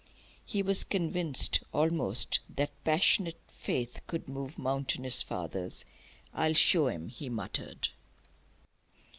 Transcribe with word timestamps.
He 0.43 0.63
was 0.63 0.83
convinced, 0.83 1.59
almost, 1.71 2.39
that 2.49 2.71
passionate 2.83 3.39
faith 3.59 4.01
could 4.07 4.27
move 4.27 4.57
mountainous 4.57 5.21
fathers. 5.21 5.85
"I'll 6.33 6.55
show 6.55 6.87
'em!" 6.87 7.09
he 7.09 7.29
muttered. 7.29 7.89